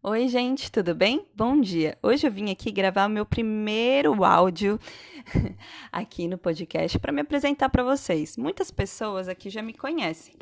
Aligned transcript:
Oi, 0.00 0.28
gente, 0.28 0.70
tudo 0.70 0.94
bem? 0.94 1.26
Bom 1.34 1.60
dia. 1.60 1.98
Hoje 2.00 2.24
eu 2.24 2.30
vim 2.30 2.52
aqui 2.52 2.70
gravar 2.70 3.06
o 3.06 3.10
meu 3.10 3.26
primeiro 3.26 4.22
áudio 4.22 4.78
aqui 5.90 6.28
no 6.28 6.38
podcast 6.38 6.96
para 7.00 7.10
me 7.10 7.20
apresentar 7.20 7.68
para 7.68 7.82
vocês. 7.82 8.36
Muitas 8.36 8.70
pessoas 8.70 9.28
aqui 9.28 9.50
já 9.50 9.60
me 9.60 9.74
conhecem, 9.74 10.36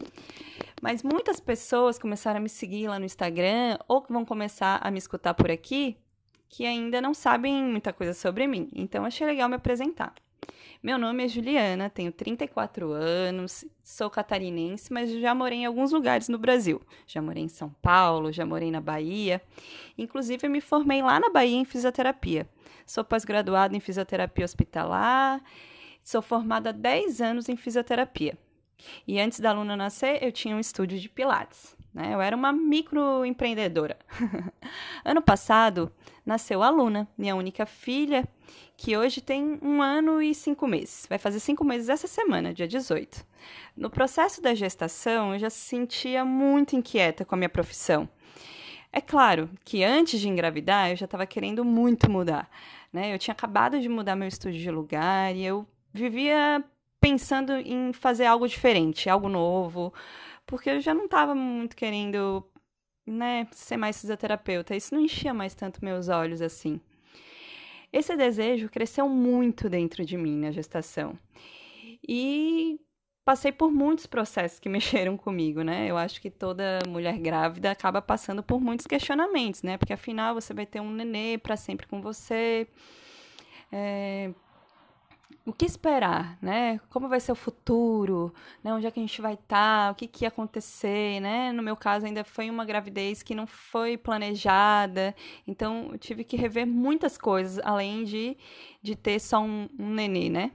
mas 0.83 1.03
muitas 1.03 1.41
pessoas 1.41 1.99
começaram 1.99 2.37
a 2.37 2.43
me 2.43 2.51
seguir 2.51 2.87
lá 2.89 2.99
no 2.99 3.07
Instagram 3.07 3.79
ou 3.89 4.05
vão 4.11 4.27
começar 4.27 4.79
a 4.83 4.91
me 4.91 4.99
escutar 4.99 5.33
por 5.33 5.51
aqui 5.51 5.97
que 6.51 6.67
ainda 6.67 7.01
não 7.01 7.15
sabem 7.15 7.65
muita 7.65 7.95
coisa 7.95 8.13
sobre 8.13 8.47
mim. 8.47 8.69
Então 8.75 9.07
achei 9.07 9.27
legal 9.27 9.49
me 9.49 9.57
apresentar. 9.57 10.15
Meu 10.83 10.99
nome 10.99 11.25
é 11.25 11.29
Juliana, 11.29 11.91
tenho 11.91 12.13
34 12.13 12.93
anos, 12.93 13.65
sou 13.83 14.09
catarinense, 14.09 14.93
mas 14.93 15.11
já 15.11 15.35
morei 15.35 15.59
em 15.59 15.67
alguns 15.67 15.93
lugares 15.93 16.29
no 16.29 16.39
Brasil. 16.39 16.81
Já 17.07 17.21
morei 17.21 17.43
em 17.43 17.49
São 17.49 17.71
Paulo, 17.83 18.33
já 18.33 18.47
morei 18.47 18.71
na 18.71 18.81
Bahia. 18.81 19.43
Inclusive, 19.99 20.47
eu 20.47 20.51
me 20.51 20.61
formei 20.61 21.03
lá 21.03 21.19
na 21.19 21.31
Bahia 21.31 21.57
em 21.57 21.65
fisioterapia. 21.65 22.49
Sou 22.87 23.05
pós-graduada 23.05 23.77
em 23.77 23.81
fisioterapia 23.81 24.45
hospitalar, 24.45 25.43
sou 26.03 26.23
formada 26.23 26.71
há 26.71 26.73
10 26.73 27.21
anos 27.21 27.49
em 27.49 27.57
fisioterapia. 27.57 28.39
E 29.07 29.19
antes 29.19 29.41
da 29.41 29.51
aluna 29.51 29.77
nascer, 29.77 30.23
eu 30.23 30.31
tinha 30.31 30.55
um 30.55 30.61
estúdio 30.61 30.99
de 30.99 31.09
pilates. 31.09 31.76
Né? 31.97 32.13
Eu 32.13 32.21
era 32.21 32.37
uma 32.37 32.53
microempreendedora. 32.53 33.97
ano 35.03 35.23
passado, 35.23 35.91
nasceu 36.27 36.63
a 36.63 36.69
Luna, 36.69 37.09
minha 37.17 37.35
única 37.35 37.65
filha, 37.65 38.29
que 38.77 38.95
hoje 38.95 39.23
tem 39.23 39.59
um 39.63 39.81
ano 39.81 40.21
e 40.21 40.35
cinco 40.35 40.67
meses. 40.67 41.07
Vai 41.09 41.17
fazer 41.17 41.41
cinco 41.41 41.65
meses 41.65 41.89
essa 41.89 42.07
semana, 42.07 42.53
dia 42.53 42.69
18. 42.69 43.25
No 43.75 43.89
processo 43.89 44.43
da 44.43 44.55
gestação, 44.55 45.33
eu 45.33 45.39
já 45.39 45.49
se 45.49 45.61
sentia 45.61 46.23
muito 46.23 46.77
inquieta 46.77 47.25
com 47.25 47.35
a 47.35 47.39
minha 47.39 47.49
profissão. 47.49 48.07
É 48.93 49.01
claro 49.01 49.49
que 49.65 49.83
antes 49.83 50.21
de 50.21 50.29
engravidar, 50.29 50.91
eu 50.91 50.97
já 50.97 51.07
estava 51.07 51.25
querendo 51.25 51.65
muito 51.65 52.11
mudar. 52.11 52.47
Né? 52.93 53.15
Eu 53.15 53.19
tinha 53.19 53.33
acabado 53.33 53.81
de 53.81 53.89
mudar 53.89 54.17
meu 54.17 54.29
estúdio 54.29 54.61
de 54.61 54.71
lugar 54.71 55.35
e 55.35 55.43
eu 55.43 55.67
vivia 55.95 56.63
pensando 57.01 57.55
em 57.55 57.95
fazer 57.95 58.27
algo 58.27 58.47
diferente, 58.47 59.09
algo 59.09 59.31
novo, 59.31 59.95
porque 60.47 60.71
eu 60.71 60.81
já 60.81 60.95
não 60.95 61.07
estava 61.07 61.35
muito 61.35 61.77
querendo, 61.77 62.45
né, 63.07 63.47
ser 63.53 63.77
mais 63.77 64.01
fisioterapeuta. 64.01 64.77
Isso 64.77 64.95
não 64.95 65.03
enchia 65.03 65.35
mais 65.35 65.55
tanto 65.55 65.85
meus 65.85 66.09
olhos 66.09 66.41
assim. 66.41 66.81
Esse 67.93 68.17
desejo 68.17 68.69
cresceu 68.69 69.09
muito 69.09 69.69
dentro 69.69 70.05
de 70.05 70.17
mim 70.17 70.37
na 70.39 70.51
gestação. 70.51 71.19
E 72.09 72.79
passei 73.25 73.51
por 73.51 73.73
muitos 73.73 74.07
processos 74.07 74.61
que 74.61 74.69
mexeram 74.71 75.17
comigo, 75.17 75.63
né? 75.63 75.91
Eu 75.91 75.97
acho 75.97 76.21
que 76.21 76.31
toda 76.31 76.79
mulher 76.89 77.19
grávida 77.19 77.71
acaba 77.71 78.01
passando 78.01 78.43
por 78.43 78.61
muitos 78.61 78.87
questionamentos, 78.87 79.63
né? 79.63 79.77
Porque 79.77 79.93
afinal 79.93 80.35
você 80.35 80.55
vai 80.55 80.67
ter 80.67 80.81
um 80.81 80.91
nenê 80.91 81.39
para 81.39 81.57
sempre 81.57 81.87
com 81.87 82.01
você. 82.01 82.69
É, 83.73 84.31
o 85.47 85.53
que 85.53 85.65
esperar, 85.65 86.37
né? 86.43 86.81
Como 86.91 87.09
vai 87.09 87.21
ser 87.21 87.31
o 87.31 87.37
futuro, 87.37 88.35
né? 88.65 88.75
Onde 88.75 88.87
é 88.87 88.91
que 88.91 88.99
a 88.99 89.03
gente 89.03 89.23
vai 89.23 89.35
estar, 89.35 89.87
tá? 89.87 89.93
o 89.93 89.95
que, 89.95 90.09
que 90.09 90.25
ia 90.25 90.29
acontecer, 90.29 91.21
né? 91.21 91.53
No 91.53 91.63
meu 91.63 91.77
caso, 91.77 92.05
ainda 92.05 92.25
foi 92.25 92.51
uma 92.51 92.65
gravidez 92.65 93.23
que 93.23 93.35
não 93.35 93.47
foi 93.47 93.97
planejada, 93.97 95.15
então 95.47 95.91
eu 95.93 95.99
tive 95.99 96.25
que 96.25 96.37
rever 96.37 96.67
muitas 96.67 97.17
coisas, 97.17 97.65
além 97.65 98.03
de, 98.05 98.37
de 98.83 98.97
ter 98.97 99.21
só 99.21 99.41
um, 99.41 99.69
um 99.79 99.91
nenê, 99.91 100.29
né? 100.29 100.51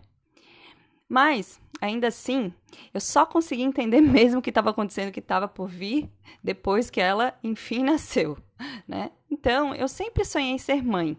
Mas, 1.07 1.59
ainda 1.81 2.07
assim, 2.07 2.53
eu 2.93 3.01
só 3.01 3.25
consegui 3.25 3.63
entender 3.63 3.99
mesmo 4.01 4.39
o 4.39 4.41
que 4.41 4.49
estava 4.49 4.71
acontecendo, 4.71 5.09
o 5.09 5.13
que 5.13 5.19
estava 5.19 5.47
por 5.47 5.69
vir, 5.69 6.09
depois 6.43 6.89
que 6.89 6.99
ela, 6.99 7.33
enfim, 7.43 7.83
nasceu, 7.83 8.37
né? 8.85 9.11
Então, 9.29 9.73
eu 9.73 9.87
sempre 9.87 10.25
sonhei 10.25 10.59
ser 10.59 10.83
mãe. 10.83 11.17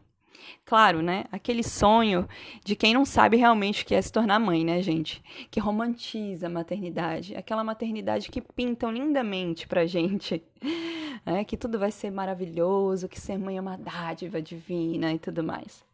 Claro, 0.65 1.03
né? 1.03 1.25
Aquele 1.31 1.62
sonho 1.62 2.29
de 2.65 2.75
quem 2.77 2.95
não 2.95 3.05
sabe 3.05 3.37
realmente 3.37 3.83
o 3.83 3.87
que 3.87 3.95
é 3.95 4.03
se 4.03 4.12
tornar 4.12 4.39
mãe, 4.39 4.65
né, 4.65 4.81
gente? 4.83 5.22
Que 5.50 5.61
romantiza 5.61 6.47
a 6.47 6.50
maternidade. 6.50 7.34
Aquela 7.34 7.65
maternidade 7.65 8.31
que 8.31 8.41
pintam 8.41 8.91
lindamente 8.91 9.66
pra 9.66 9.87
gente. 9.87 10.43
Né? 11.25 11.44
Que 11.44 11.56
tudo 11.56 11.78
vai 11.78 11.93
ser 11.93 12.11
maravilhoso, 12.11 13.09
que 13.09 13.21
ser 13.21 13.39
mãe 13.39 13.56
é 13.56 13.61
uma 13.61 13.77
dádiva 13.77 14.43
divina 14.43 15.12
e 15.12 15.21
tudo 15.21 15.44
mais. 15.44 15.84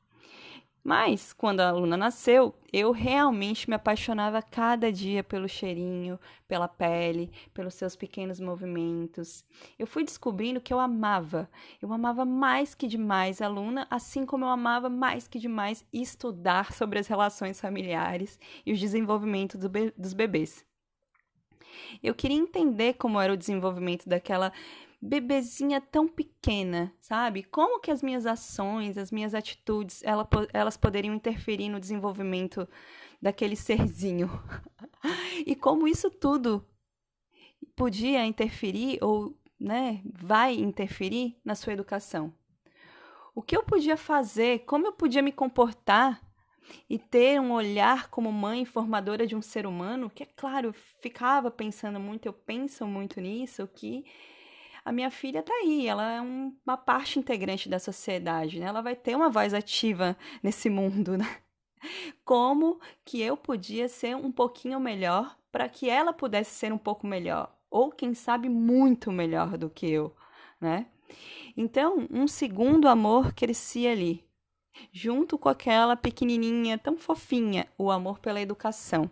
Mas, 0.88 1.34
quando 1.34 1.60
a 1.60 1.70
Luna 1.70 1.98
nasceu, 1.98 2.54
eu 2.72 2.92
realmente 2.92 3.68
me 3.68 3.76
apaixonava 3.76 4.40
cada 4.40 4.90
dia 4.90 5.22
pelo 5.22 5.46
cheirinho, 5.46 6.18
pela 6.48 6.66
pele, 6.66 7.30
pelos 7.52 7.74
seus 7.74 7.94
pequenos 7.94 8.40
movimentos. 8.40 9.44
Eu 9.78 9.86
fui 9.86 10.02
descobrindo 10.02 10.62
que 10.62 10.72
eu 10.72 10.80
amava. 10.80 11.46
Eu 11.82 11.92
amava 11.92 12.24
mais 12.24 12.74
que 12.74 12.86
demais 12.86 13.42
a 13.42 13.48
Luna, 13.48 13.86
assim 13.90 14.24
como 14.24 14.46
eu 14.46 14.48
amava 14.48 14.88
mais 14.88 15.28
que 15.28 15.38
demais 15.38 15.84
estudar 15.92 16.72
sobre 16.72 16.98
as 16.98 17.06
relações 17.06 17.60
familiares 17.60 18.40
e 18.64 18.72
o 18.72 18.76
desenvolvimento 18.76 19.58
do 19.58 19.68
be 19.68 19.92
dos 19.94 20.14
bebês. 20.14 20.64
Eu 22.02 22.14
queria 22.14 22.38
entender 22.38 22.94
como 22.94 23.20
era 23.20 23.34
o 23.34 23.36
desenvolvimento 23.36 24.08
daquela 24.08 24.54
bebezinha 25.00 25.80
tão 25.80 26.08
pequena, 26.08 26.92
sabe? 27.00 27.44
Como 27.44 27.80
que 27.80 27.90
as 27.90 28.02
minhas 28.02 28.26
ações, 28.26 28.98
as 28.98 29.12
minhas 29.12 29.34
atitudes, 29.34 30.02
ela, 30.02 30.28
elas 30.52 30.76
poderiam 30.76 31.14
interferir 31.14 31.68
no 31.68 31.78
desenvolvimento 31.80 32.68
daquele 33.22 33.54
serzinho? 33.54 34.28
e 35.46 35.54
como 35.54 35.86
isso 35.86 36.10
tudo 36.10 36.66
podia 37.76 38.26
interferir 38.26 38.98
ou, 39.00 39.38
né, 39.58 40.02
vai 40.04 40.54
interferir 40.54 41.36
na 41.44 41.54
sua 41.54 41.72
educação? 41.72 42.34
O 43.34 43.42
que 43.42 43.56
eu 43.56 43.62
podia 43.62 43.96
fazer? 43.96 44.60
Como 44.60 44.84
eu 44.84 44.92
podia 44.92 45.22
me 45.22 45.30
comportar 45.30 46.20
e 46.90 46.98
ter 46.98 47.40
um 47.40 47.52
olhar 47.52 48.10
como 48.10 48.32
mãe 48.32 48.64
formadora 48.64 49.28
de 49.28 49.36
um 49.36 49.40
ser 49.40 49.64
humano? 49.64 50.10
Que 50.10 50.24
é 50.24 50.26
claro, 50.26 50.74
ficava 51.00 51.52
pensando 51.52 52.00
muito, 52.00 52.26
eu 52.26 52.32
penso 52.32 52.84
muito 52.84 53.20
nisso, 53.20 53.68
que 53.68 54.04
a 54.88 54.92
minha 54.92 55.10
filha 55.10 55.40
está 55.40 55.52
aí, 55.52 55.86
ela 55.86 56.10
é 56.10 56.18
um, 56.18 56.56
uma 56.66 56.78
parte 56.78 57.18
integrante 57.18 57.68
da 57.68 57.78
sociedade, 57.78 58.58
né? 58.58 58.66
Ela 58.66 58.80
vai 58.80 58.96
ter 58.96 59.14
uma 59.14 59.28
voz 59.28 59.52
ativa 59.52 60.16
nesse 60.42 60.70
mundo, 60.70 61.18
né? 61.18 61.26
Como 62.24 62.80
que 63.04 63.20
eu 63.20 63.36
podia 63.36 63.86
ser 63.86 64.16
um 64.16 64.32
pouquinho 64.32 64.80
melhor 64.80 65.36
para 65.52 65.68
que 65.68 65.90
ela 65.90 66.10
pudesse 66.10 66.52
ser 66.52 66.72
um 66.72 66.78
pouco 66.78 67.06
melhor, 67.06 67.54
ou 67.70 67.90
quem 67.90 68.14
sabe 68.14 68.48
muito 68.48 69.12
melhor 69.12 69.58
do 69.58 69.68
que 69.68 69.90
eu, 69.90 70.16
né? 70.58 70.86
Então, 71.54 72.06
um 72.10 72.26
segundo 72.26 72.88
amor 72.88 73.34
crescia 73.34 73.92
ali, 73.92 74.24
junto 74.90 75.36
com 75.36 75.50
aquela 75.50 75.96
pequenininha 75.96 76.78
tão 76.78 76.96
fofinha, 76.96 77.68
o 77.76 77.90
amor 77.90 78.20
pela 78.20 78.40
educação. 78.40 79.10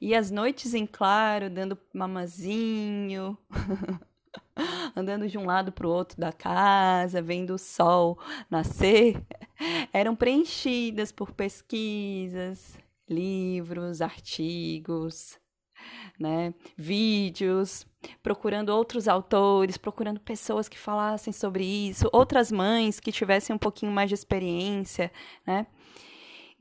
E 0.00 0.14
as 0.14 0.30
noites 0.30 0.72
em 0.72 0.86
claro, 0.86 1.50
dando 1.50 1.78
mamazinho, 1.92 3.36
andando 4.96 5.28
de 5.28 5.38
um 5.38 5.44
lado 5.44 5.72
para 5.72 5.86
o 5.86 5.90
outro 5.90 6.20
da 6.20 6.32
casa, 6.32 7.22
vendo 7.22 7.54
o 7.54 7.58
sol 7.58 8.18
nascer, 8.50 9.22
eram 9.92 10.14
preenchidas 10.14 11.12
por 11.12 11.32
pesquisas, 11.32 12.78
livros, 13.08 14.00
artigos, 14.00 15.38
né, 16.18 16.54
vídeos, 16.76 17.86
procurando 18.22 18.70
outros 18.70 19.08
autores, 19.08 19.76
procurando 19.76 20.20
pessoas 20.20 20.68
que 20.68 20.78
falassem 20.78 21.32
sobre 21.32 21.64
isso, 21.64 22.08
outras 22.12 22.52
mães 22.52 23.00
que 23.00 23.12
tivessem 23.12 23.54
um 23.54 23.58
pouquinho 23.58 23.92
mais 23.92 24.08
de 24.08 24.14
experiência, 24.14 25.10
né? 25.46 25.66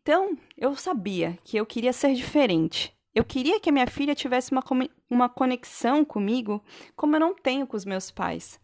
Então, 0.02 0.36
eu 0.58 0.76
sabia 0.76 1.38
que 1.44 1.58
eu 1.58 1.66
queria 1.66 1.94
ser 1.94 2.16
diferente. 2.16 2.92
Eu 3.14 3.26
queria 3.26 3.60
que 3.60 3.70
a 3.70 3.74
minha 3.74 3.88
filha 3.88 4.16
tivesse 4.16 4.52
uma, 4.52 4.64
uma 5.10 5.28
conexão 5.28 6.06
comigo 6.06 6.64
como 6.96 7.16
eu 7.16 7.20
não 7.20 7.34
tenho 7.34 7.68
com 7.68 7.76
os 7.76 7.86
meus 7.86 8.10
pais. 8.10 8.60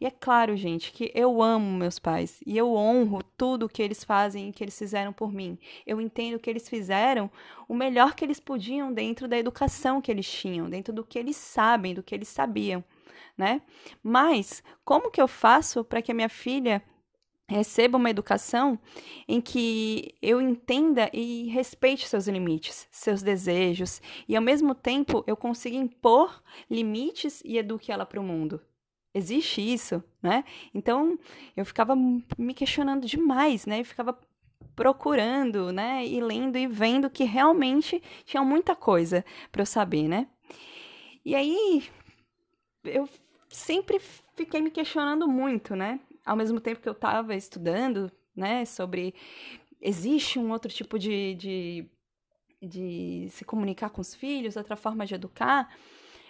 E 0.00 0.06
é 0.06 0.10
claro, 0.10 0.56
gente, 0.56 0.92
que 0.92 1.10
eu 1.14 1.42
amo 1.42 1.78
meus 1.78 1.98
pais 1.98 2.40
e 2.46 2.56
eu 2.56 2.72
honro 2.74 3.22
tudo 3.36 3.66
o 3.66 3.68
que 3.68 3.82
eles 3.82 4.04
fazem 4.04 4.48
e 4.48 4.52
que 4.52 4.62
eles 4.62 4.78
fizeram 4.78 5.12
por 5.12 5.32
mim. 5.32 5.58
Eu 5.86 6.00
entendo 6.00 6.38
que 6.38 6.48
eles 6.48 6.68
fizeram 6.68 7.30
o 7.68 7.74
melhor 7.74 8.14
que 8.14 8.24
eles 8.24 8.40
podiam 8.40 8.92
dentro 8.92 9.28
da 9.28 9.38
educação 9.38 10.00
que 10.00 10.10
eles 10.10 10.30
tinham, 10.30 10.68
dentro 10.68 10.92
do 10.92 11.04
que 11.04 11.18
eles 11.18 11.36
sabem, 11.36 11.94
do 11.94 12.02
que 12.02 12.14
eles 12.14 12.28
sabiam, 12.28 12.84
né? 13.36 13.62
Mas 14.02 14.62
como 14.84 15.10
que 15.10 15.20
eu 15.20 15.28
faço 15.28 15.84
para 15.84 16.02
que 16.02 16.12
a 16.12 16.14
minha 16.14 16.28
filha 16.28 16.82
receba 17.52 17.98
uma 17.98 18.10
educação 18.10 18.78
em 19.28 19.40
que 19.40 20.14
eu 20.20 20.40
entenda 20.40 21.10
e 21.12 21.48
respeite 21.48 22.08
seus 22.08 22.26
limites, 22.26 22.88
seus 22.90 23.22
desejos, 23.22 24.00
e 24.28 24.34
ao 24.36 24.42
mesmo 24.42 24.74
tempo 24.74 25.22
eu 25.26 25.36
consiga 25.36 25.76
impor 25.76 26.42
limites 26.70 27.42
e 27.44 27.58
eduque 27.58 27.92
ela 27.92 28.06
para 28.06 28.20
o 28.20 28.24
mundo. 28.24 28.60
Existe 29.14 29.60
isso, 29.60 30.02
né? 30.22 30.44
Então 30.74 31.18
eu 31.56 31.64
ficava 31.66 31.94
me 31.94 32.54
questionando 32.54 33.06
demais, 33.06 33.66
né? 33.66 33.80
Eu 33.80 33.84
ficava 33.84 34.18
procurando, 34.74 35.70
né? 35.70 36.06
E 36.06 36.20
lendo 36.20 36.56
e 36.56 36.66
vendo 36.66 37.10
que 37.10 37.24
realmente 37.24 38.02
tinha 38.24 38.42
muita 38.42 38.74
coisa 38.74 39.24
para 39.50 39.62
eu 39.62 39.66
saber, 39.66 40.08
né? 40.08 40.26
E 41.24 41.34
aí 41.34 41.84
eu 42.84 43.08
sempre 43.48 44.00
fiquei 44.34 44.60
me 44.60 44.70
questionando 44.70 45.28
muito, 45.28 45.74
né? 45.74 46.00
Ao 46.24 46.36
mesmo 46.36 46.60
tempo 46.60 46.80
que 46.80 46.88
eu 46.88 46.92
estava 46.92 47.34
estudando, 47.34 48.10
né, 48.34 48.64
sobre 48.64 49.14
existe 49.80 50.38
um 50.38 50.50
outro 50.52 50.70
tipo 50.70 50.98
de, 50.98 51.34
de, 51.34 51.90
de 52.62 53.26
se 53.30 53.44
comunicar 53.44 53.90
com 53.90 54.00
os 54.00 54.14
filhos, 54.14 54.56
outra 54.56 54.76
forma 54.76 55.04
de 55.04 55.14
educar, 55.14 55.68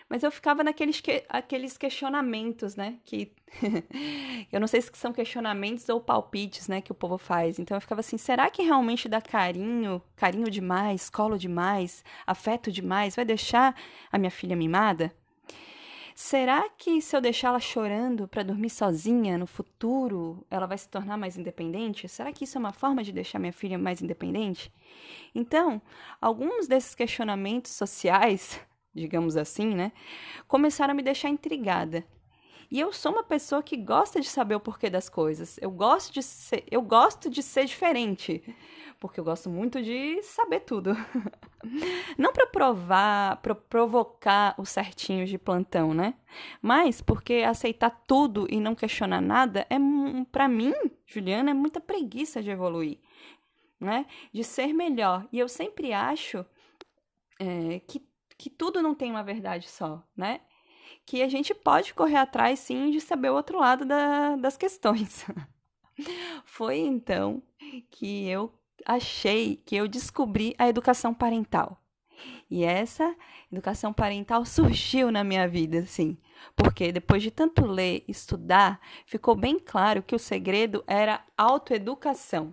mas 0.09 0.23
eu 0.23 0.31
ficava 0.31 0.63
naqueles 0.63 1.01
que, 1.01 1.25
aqueles 1.27 1.79
questionamentos, 1.79 2.77
né? 2.77 2.99
Que 3.03 3.33
eu 4.53 4.61
não 4.61 4.67
sei 4.67 4.83
se 4.83 4.91
são 4.93 5.11
questionamentos 5.11 5.89
ou 5.89 6.03
palpites, 6.03 6.69
né? 6.69 6.83
Que 6.83 6.93
o 6.93 6.95
povo 6.95 7.17
faz. 7.17 7.59
Então 7.59 7.75
eu 7.75 7.81
ficava 7.81 8.01
assim: 8.01 8.19
será 8.19 8.51
que 8.51 8.63
realmente 8.63 9.09
dá 9.09 9.23
carinho, 9.23 10.03
carinho 10.15 10.51
demais, 10.51 11.09
colo 11.09 11.39
demais, 11.39 12.05
afeto 12.27 12.71
demais, 12.71 13.17
vai 13.17 13.25
deixar 13.25 13.75
a 14.11 14.19
minha 14.19 14.31
filha 14.31 14.55
mimada? 14.55 15.15
Será 16.15 16.69
que 16.71 17.01
se 17.01 17.17
eu 17.17 17.21
deixá-la 17.21 17.61
chorando 17.61 18.29
para 18.29 18.43
dormir 18.43 18.71
sozinha 18.71 19.39
no 19.39 19.47
futuro, 19.47 20.47
ela 20.51 20.67
vai 20.67 20.79
se 20.79 20.89
tornar 20.89 21.17
mais 21.17 21.37
independente? 21.37 22.09
Será 22.09 22.33
que 22.33 22.45
isso 22.45 22.59
é 22.59 22.61
uma 22.61 22.73
forma 22.73 23.03
de 23.03 23.13
deixar 23.13 23.39
minha 23.39 23.53
filha 23.53 23.79
mais 23.79 24.03
independente? 24.03 24.73
Então, 25.35 25.81
alguns 26.21 26.67
desses 26.67 26.95
questionamentos 26.95 27.73
sociais 27.73 28.61
digamos 28.95 29.37
assim, 29.37 29.75
né, 29.75 29.93
começaram 30.47 30.93
a 30.93 30.95
me 30.95 31.03
deixar 31.03 31.29
intrigada. 31.29 32.05
E 32.73 32.81
eu 32.81 32.91
sou 32.91 33.13
uma 33.13 33.23
pessoa 33.23 33.63
que 33.63 33.77
gosta 33.77 34.19
de 34.19 34.27
saber 34.27 34.55
o 34.55 34.61
porquê 34.61 34.89
das 34.89 35.07
coisas. 35.07 35.59
Eu 35.61 35.71
gosto 35.71 36.11
de 36.11 36.23
ser, 36.23 36.65
eu 36.71 36.81
gosto 36.81 37.29
de 37.29 37.43
ser 37.43 37.67
diferente, 37.67 38.43
porque 38.99 39.21
eu 39.21 39.25
gosto 39.25 39.51
muito 39.51 39.83
de 39.83 40.23
saber 40.23 40.61
tudo. 40.61 40.97
Não 42.17 42.33
para 42.33 42.47
provar, 42.47 43.37
para 43.43 43.55
provocar 43.55 44.55
os 44.57 44.71
certinhos 44.71 45.29
de 45.29 45.37
plantão, 45.37 45.93
né? 45.93 46.15
Mas 46.63 47.03
porque 47.03 47.45
aceitar 47.47 47.91
tudo 48.07 48.47
e 48.49 48.59
não 48.59 48.75
questionar 48.75 49.21
nada 49.21 49.67
é 49.69 49.77
para 50.33 50.49
mim, 50.49 50.73
Juliana, 51.07 51.51
é 51.51 51.55
muita 51.55 51.79
preguiça 51.79 52.43
de 52.43 52.49
evoluir, 52.49 52.99
né? 53.79 54.07
De 54.33 54.43
ser 54.43 54.73
melhor. 54.73 55.29
E 55.31 55.39
eu 55.39 55.47
sempre 55.47 55.93
acho 55.93 56.43
é, 57.39 57.81
que 57.81 58.01
que 58.39 58.51
tudo 58.51 58.83
não 58.83 58.93
tem 58.93 59.09
uma 59.09 59.23
verdade 59.23 59.69
só, 59.69 60.03
né? 60.17 60.41
Que 61.05 61.23
a 61.23 61.29
gente 61.29 61.55
pode 61.55 61.95
correr 61.95 62.17
atrás, 62.17 62.59
sim, 62.59 62.91
de 62.91 63.01
saber 63.01 63.31
o 63.31 63.35
outro 63.35 63.59
lado 63.59 63.85
da, 63.85 64.37
das 64.37 64.57
questões. 64.57 65.25
Foi 66.45 66.79
então 66.79 67.43
que 67.91 68.29
eu 68.29 68.53
achei, 68.87 69.57
que 69.57 69.77
eu 69.77 69.87
descobri 69.89 70.55
a 70.59 70.69
educação 70.69 71.13
parental. 71.15 71.79
E 72.51 72.65
essa 72.65 73.17
educação 73.51 73.93
parental 73.93 74.45
surgiu 74.45 75.11
na 75.11 75.25
minha 75.25 75.49
vida, 75.49 75.79
assim, 75.79 76.19
porque 76.55 76.93
depois 76.93 77.23
de 77.23 77.31
tanto 77.31 77.65
ler, 77.65 78.05
estudar, 78.07 78.81
ficou 79.07 79.35
bem 79.35 79.59
claro 79.59 80.03
que 80.03 80.15
o 80.15 80.19
segredo 80.19 80.85
era 80.87 81.25
autoeducação. 81.37 82.53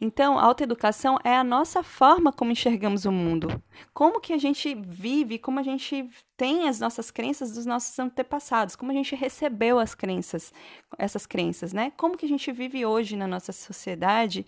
Então, 0.00 0.38
a 0.38 0.42
autoeducação 0.42 1.18
é 1.24 1.36
a 1.36 1.44
nossa 1.44 1.82
forma 1.82 2.32
como 2.32 2.52
enxergamos 2.52 3.04
o 3.04 3.12
mundo. 3.12 3.62
Como 3.92 4.20
que 4.20 4.32
a 4.32 4.38
gente 4.38 4.74
vive, 4.74 5.38
como 5.38 5.60
a 5.60 5.62
gente 5.62 6.08
tem 6.36 6.68
as 6.68 6.80
nossas 6.80 7.10
crenças 7.10 7.52
dos 7.52 7.66
nossos 7.66 7.98
antepassados, 7.98 8.76
como 8.76 8.90
a 8.90 8.94
gente 8.94 9.14
recebeu 9.14 9.78
as 9.78 9.94
crenças, 9.94 10.52
essas 10.98 11.26
crenças, 11.26 11.72
né? 11.72 11.92
Como 11.96 12.16
que 12.16 12.26
a 12.26 12.28
gente 12.28 12.50
vive 12.52 12.84
hoje 12.86 13.16
na 13.16 13.26
nossa 13.26 13.52
sociedade 13.52 14.46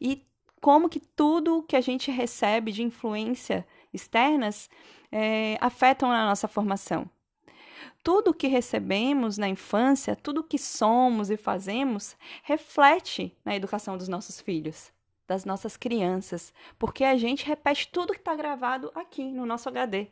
e 0.00 0.26
como 0.60 0.88
que 0.88 1.00
tudo 1.00 1.62
que 1.62 1.76
a 1.76 1.80
gente 1.80 2.10
recebe 2.10 2.72
de 2.72 2.82
influência 2.82 3.66
externas 3.92 4.68
é, 5.10 5.56
afetam 5.60 6.10
a 6.10 6.26
nossa 6.26 6.48
formação 6.48 7.08
tudo 8.02 8.34
que 8.34 8.46
recebemos 8.46 9.36
na 9.36 9.48
infância, 9.48 10.16
tudo 10.16 10.42
que 10.42 10.58
somos 10.58 11.30
e 11.30 11.36
fazemos, 11.36 12.16
reflete 12.42 13.36
na 13.44 13.54
educação 13.54 13.96
dos 13.98 14.08
nossos 14.08 14.40
filhos, 14.40 14.92
das 15.26 15.44
nossas 15.44 15.76
crianças, 15.76 16.52
porque 16.78 17.04
a 17.04 17.16
gente 17.16 17.46
repete 17.46 17.88
tudo 17.88 18.12
que 18.12 18.18
está 18.18 18.34
gravado 18.34 18.90
aqui 18.94 19.24
no 19.24 19.44
nosso 19.44 19.68
HD, 19.68 20.06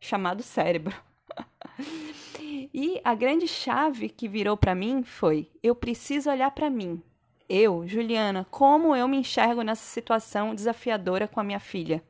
chamado 0.00 0.42
cérebro. 0.42 0.96
e 2.72 3.00
a 3.04 3.14
grande 3.14 3.46
chave 3.46 4.08
que 4.08 4.28
virou 4.28 4.56
para 4.56 4.74
mim 4.74 5.02
foi: 5.02 5.50
eu 5.62 5.74
preciso 5.74 6.30
olhar 6.30 6.50
para 6.52 6.70
mim. 6.70 7.02
Eu, 7.48 7.86
Juliana, 7.86 8.46
como 8.50 8.96
eu 8.96 9.06
me 9.06 9.18
enxergo 9.18 9.62
nessa 9.62 9.84
situação 9.84 10.54
desafiadora 10.54 11.28
com 11.28 11.38
a 11.38 11.44
minha 11.44 11.60
filha? 11.60 12.02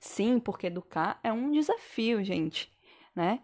Sim, 0.00 0.38
porque 0.38 0.66
educar 0.66 1.20
é 1.22 1.32
um 1.32 1.50
desafio, 1.50 2.24
gente 2.24 2.72
né? 3.14 3.40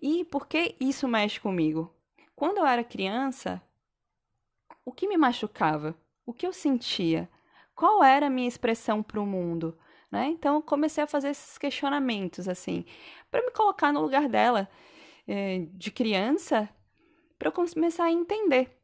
E 0.00 0.24
por 0.24 0.46
que 0.46 0.76
isso 0.80 1.06
mexe 1.08 1.40
comigo? 1.40 1.94
Quando 2.34 2.58
eu 2.58 2.66
era 2.66 2.82
criança, 2.82 3.62
o 4.84 4.92
que 4.92 5.06
me 5.06 5.16
machucava? 5.16 5.94
O 6.24 6.32
que 6.32 6.46
eu 6.46 6.52
sentia? 6.52 7.28
Qual 7.74 8.02
era 8.02 8.26
a 8.26 8.30
minha 8.30 8.48
expressão 8.48 9.02
para 9.02 9.20
o 9.20 9.26
mundo? 9.26 9.78
Né? 10.10 10.26
Então 10.28 10.56
eu 10.56 10.62
comecei 10.62 11.04
a 11.04 11.06
fazer 11.06 11.30
esses 11.30 11.56
questionamentos 11.56 12.48
assim, 12.48 12.84
para 13.30 13.44
me 13.44 13.52
colocar 13.52 13.92
no 13.92 14.00
lugar 14.00 14.28
dela 14.28 14.68
eh, 15.28 15.66
de 15.72 15.90
criança, 15.90 16.68
para 17.38 17.48
eu 17.48 17.52
começar 17.52 18.04
a 18.04 18.12
entender. 18.12 18.76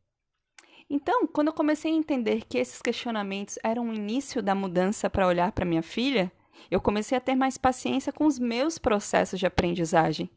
Então, 0.89 1.27
quando 1.27 1.49
eu 1.49 1.53
comecei 1.53 1.91
a 1.93 1.97
entender 1.97 2.45
que 2.45 2.59
esses 2.59 2.81
questionamentos 2.81 3.59
eram 3.63 3.89
o 3.89 3.95
início 3.95 4.41
da 4.41 4.55
mudança 4.55 5.11
para 5.11 5.27
olhar 5.27 5.51
para 5.51 5.65
minha 5.65 5.83
filha, 5.83 6.31
eu 6.71 6.81
comecei 6.81 7.17
a 7.17 7.21
ter 7.21 7.35
mais 7.35 7.57
paciência 7.57 8.13
com 8.13 8.27
os 8.27 8.39
meus 8.39 8.79
processos 8.79 9.39
de 9.39 9.47
aprendizagem. 9.47 10.31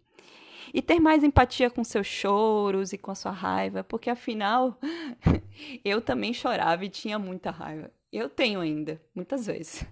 E 0.74 0.82
ter 0.82 1.00
mais 1.00 1.24
empatia 1.24 1.70
com 1.70 1.84
seus 1.84 2.06
choros 2.06 2.94
e 2.94 2.98
com 2.98 3.10
a 3.10 3.16
sua 3.16 3.32
raiva, 3.32 3.84
porque 3.84 4.10
afinal 4.10 4.78
eu 5.84 6.00
também 6.00 6.34
chorava 6.34 6.86
e 6.86 6.90
tinha 6.90 7.18
muita 7.18 7.50
raiva. 7.50 7.92
Eu 8.12 8.30
tenho 8.30 8.60
ainda, 8.60 9.02
muitas 9.16 9.48
vezes. 9.48 9.84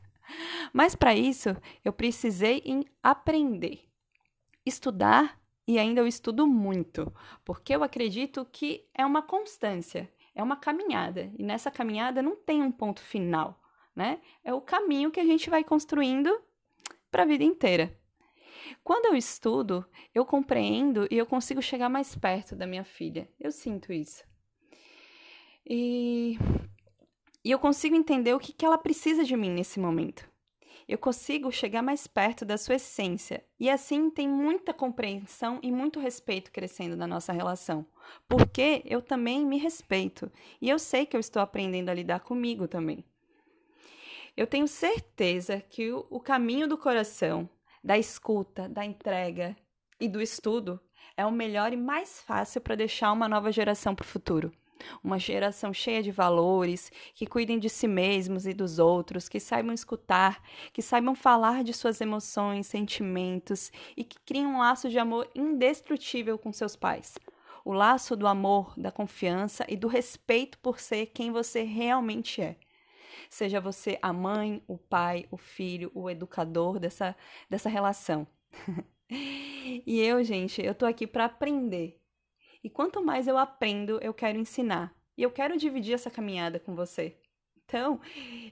Mas 0.72 0.96
para 0.96 1.16
isso, 1.16 1.56
eu 1.84 1.92
precisei 1.92 2.62
em 2.66 2.86
aprender, 3.02 3.88
estudar 4.66 5.40
e 5.68 5.80
ainda 5.80 6.02
eu 6.02 6.08
estudo 6.08 6.46
muito, 6.46 7.12
porque 7.44 7.76
eu 7.76 7.84
acredito 7.84 8.46
que 8.52 8.86
é 8.94 9.06
uma 9.06 9.22
constância, 9.22 10.10
é 10.36 10.44
uma 10.44 10.56
caminhada, 10.56 11.32
e 11.38 11.44
nessa 11.44 11.72
caminhada 11.72 12.22
não 12.22 12.36
tem 12.36 12.62
um 12.62 12.72
ponto 12.72 13.02
final 13.02 13.60
né? 13.98 14.22
É 14.44 14.54
o 14.54 14.62
caminho 14.62 15.10
que 15.10 15.20
a 15.20 15.26
gente 15.26 15.50
vai 15.50 15.64
construindo 15.64 16.40
para 17.10 17.24
a 17.24 17.26
vida 17.26 17.44
inteira. 17.44 17.98
Quando 18.84 19.08
eu 19.08 19.16
estudo, 19.16 19.84
eu 20.14 20.24
compreendo 20.24 21.08
e 21.10 21.18
eu 21.18 21.26
consigo 21.26 21.64
chegar 21.64 21.90
mais 21.90 22.16
perto 22.16 22.56
da 22.56 22.68
minha 22.68 22.84
filha. 22.84 23.28
Eu 23.40 23.52
sinto 23.52 23.92
isso. 23.92 24.24
E, 25.66 26.38
e 27.44 27.50
eu 27.50 27.58
consigo 27.58 27.96
entender 27.96 28.36
o 28.36 28.40
que, 28.40 28.54
que 28.54 28.66
ela 28.66 28.78
precisa 28.78 29.24
de 29.24 29.36
mim 29.36 29.50
nesse 29.50 29.80
momento. 29.80 30.30
Eu 30.88 31.00
consigo 31.00 31.52
chegar 31.52 31.82
mais 31.82 32.06
perto 32.06 32.46
da 32.46 32.56
sua 32.56 32.76
essência. 32.76 33.44
E 33.60 33.68
assim 33.68 34.12
tem 34.12 34.30
muita 34.30 34.76
compreensão 34.76 35.60
e 35.64 35.72
muito 35.72 36.00
respeito 36.00 36.52
crescendo 36.52 36.96
na 36.96 37.08
nossa 37.08 37.34
relação. 37.34 37.84
Porque 38.30 38.84
eu 38.86 39.02
também 39.02 39.44
me 39.44 39.58
respeito. 39.58 40.32
E 40.62 40.70
eu 40.70 40.78
sei 40.78 41.06
que 41.06 41.18
eu 41.18 41.20
estou 41.20 41.42
aprendendo 41.42 41.90
a 41.90 41.94
lidar 41.96 42.20
comigo 42.20 42.68
também. 42.68 43.04
Eu 44.38 44.46
tenho 44.46 44.68
certeza 44.68 45.64
que 45.68 45.92
o 45.92 46.20
caminho 46.20 46.68
do 46.68 46.78
coração, 46.78 47.50
da 47.84 47.98
escuta, 47.98 48.70
da 48.70 48.86
entrega 48.86 49.58
e 50.00 50.08
do 50.08 50.22
estudo 50.22 50.80
é 51.18 51.26
o 51.26 51.32
melhor 51.32 51.74
e 51.74 51.76
mais 51.76 52.22
fácil 52.22 52.62
para 52.62 52.76
deixar 52.76 53.12
uma 53.12 53.28
nova 53.28 53.52
geração 53.52 53.96
para 53.96 54.04
o 54.04 54.08
futuro. 54.08 54.54
Uma 55.04 55.18
geração 55.18 55.74
cheia 55.74 56.04
de 56.04 56.12
valores, 56.12 56.92
que 57.16 57.26
cuidem 57.26 57.58
de 57.58 57.68
si 57.68 57.88
mesmos 57.88 58.46
e 58.46 58.54
dos 58.54 58.78
outros, 58.78 59.28
que 59.28 59.40
saibam 59.40 59.74
escutar, 59.74 60.40
que 60.72 60.84
saibam 60.84 61.16
falar 61.16 61.64
de 61.64 61.74
suas 61.74 62.00
emoções, 62.00 62.68
sentimentos 62.68 63.72
e 63.98 64.04
que 64.04 64.20
criem 64.20 64.46
um 64.46 64.60
laço 64.60 64.88
de 64.88 65.00
amor 65.00 65.28
indestrutível 65.34 66.38
com 66.38 66.54
seus 66.54 66.76
pais. 66.76 67.18
O 67.66 67.74
laço 67.74 68.16
do 68.16 68.28
amor, 68.28 68.72
da 68.78 68.92
confiança 68.92 69.66
e 69.68 69.76
do 69.76 69.88
respeito 69.88 70.60
por 70.60 70.80
ser 70.80 71.08
quem 71.08 71.32
você 71.32 71.64
realmente 71.64 72.40
é. 72.40 72.56
Seja 73.30 73.60
você 73.60 73.98
a 74.02 74.12
mãe, 74.12 74.64
o 74.68 74.78
pai, 74.78 75.28
o 75.32 75.38
filho, 75.38 75.92
o 75.94 76.10
educador 76.10 76.80
dessa, 76.80 77.16
dessa 77.50 77.70
relação. 77.70 78.28
e 79.10 80.00
eu, 80.00 80.24
gente, 80.24 80.62
eu 80.62 80.76
tô 80.76 80.86
aqui 80.86 81.06
para 81.08 81.26
aprender. 81.26 82.00
E 82.64 82.70
quanto 82.70 83.04
mais 83.04 83.28
eu 83.28 83.38
aprendo, 83.38 84.00
eu 84.02 84.14
quero 84.14 84.38
ensinar. 84.38 84.94
E 85.18 85.24
eu 85.24 85.32
quero 85.32 85.58
dividir 85.58 85.94
essa 85.94 86.12
caminhada 86.12 86.60
com 86.60 86.76
você. 86.76 87.18
Então, 87.66 88.00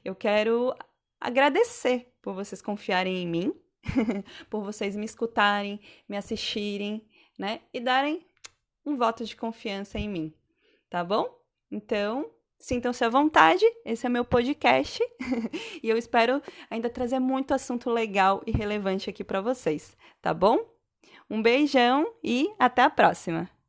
eu 0.04 0.16
quero 0.16 0.76
agradecer 1.20 2.14
por 2.22 2.34
vocês 2.34 2.62
confiarem 2.62 3.24
em 3.24 3.28
mim, 3.28 3.54
por 4.50 4.64
vocês 4.64 4.96
me 4.96 5.06
escutarem, 5.06 5.80
me 6.08 6.18
assistirem, 6.18 7.08
né? 7.38 7.62
E 7.74 7.80
darem 7.80 8.26
um 8.86 8.96
voto 8.96 9.26
de 9.26 9.36
confiança 9.36 9.98
em 9.98 10.10
mim, 10.10 10.34
tá 10.90 11.04
bom? 11.04 11.28
Então, 11.72 12.30
Sintam-se 12.60 13.04
à 13.04 13.10
vontade, 13.10 13.66
esse 13.86 14.06
é 14.06 14.10
meu 14.10 14.26
podcast 14.26 15.00
e 15.84 15.90
eu 15.90 15.98
espero 15.98 16.42
ainda 16.70 16.90
trazer 16.90 17.20
muito 17.20 17.54
assunto 17.54 17.90
legal 17.90 18.42
e 18.46 18.52
relevante 18.52 19.10
aqui 19.10 19.24
para 19.24 19.42
vocês, 19.42 19.96
tá 20.22 20.34
bom? 20.34 20.60
Um 21.30 21.42
beijão 21.42 22.12
e 22.24 22.50
até 22.58 22.82
a 22.82 22.90
próxima! 22.90 23.55